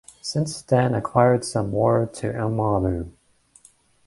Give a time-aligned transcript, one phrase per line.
[0.23, 3.11] She then acquired some more at Anomabu.